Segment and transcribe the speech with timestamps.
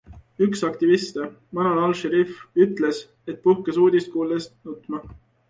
[0.43, 1.27] Üks aktiviste,
[1.57, 2.33] Manal al-Sharif,
[2.65, 3.03] ütles,
[3.35, 5.05] et puhkes uudist kuuldes nutma.